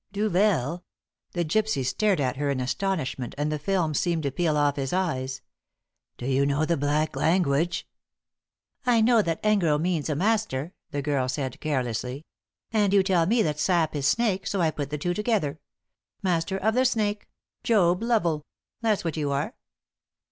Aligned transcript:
"Duvel!" 0.11 0.83
The 1.33 1.45
gypsy 1.45 1.85
stared 1.85 2.19
at 2.19 2.37
her 2.37 2.49
in 2.49 2.59
astonishment, 2.59 3.35
and 3.37 3.51
the 3.51 3.59
film 3.59 3.93
seemed 3.93 4.23
to 4.23 4.31
peel 4.31 4.57
off 4.57 4.75
his 4.75 4.93
eyes. 4.93 5.43
"Do 6.17 6.25
you 6.25 6.43
know 6.43 6.65
the 6.65 6.75
black 6.75 7.15
language?" 7.15 7.87
"I 8.83 8.99
know 8.99 9.21
that 9.21 9.39
'engro' 9.45 9.77
means 9.77 10.09
a 10.09 10.15
'master,'" 10.15 10.73
the 10.89 11.03
girl 11.03 11.29
said, 11.29 11.59
carelessly, 11.61 12.25
"and 12.71 12.91
you 12.95 13.03
tell 13.03 13.27
me 13.27 13.43
that 13.43 13.59
'sap' 13.59 13.95
is 13.95 14.07
'snake' 14.07 14.47
so 14.47 14.59
I 14.59 14.71
put 14.71 14.89
the 14.89 14.97
two 14.97 15.13
together. 15.13 15.59
Master 16.23 16.57
of 16.57 16.73
the 16.73 16.85
Snake, 16.85 17.29
Job 17.63 18.01
Lovel 18.01 18.47
that's 18.81 19.03
what 19.03 19.17
you 19.17 19.29
are." 19.31 19.53